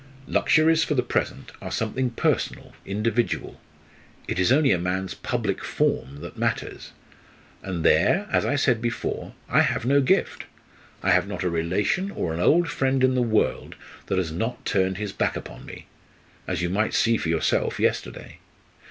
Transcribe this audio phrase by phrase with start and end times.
[0.25, 3.61] Luxuries, for the present, are something personal, individual.
[4.27, 6.91] It is only a man's 'public form' that matters.
[7.61, 10.45] And there, as I said before, I have no gift!
[11.03, 13.75] I have not a relation or an old friend in the world
[14.07, 15.85] that has not turned his back upon me
[16.47, 18.39] as you might see for yourself yesterday!